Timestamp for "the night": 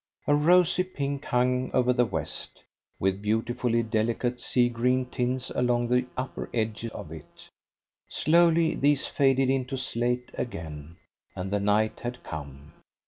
11.51-11.99